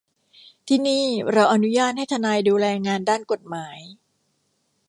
[0.67, 3.79] ที่นี่เราอนุญาตให้ทนายดูแลงานด้านกฎหมาย